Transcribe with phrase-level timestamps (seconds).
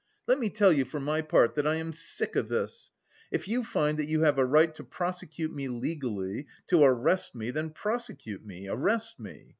[0.25, 2.89] Let me tell you for my part that I am sick of this.
[3.29, 7.51] If you find that you have a right to prosecute me legally, to arrest me,
[7.51, 9.49] then prosecute me, arrest me.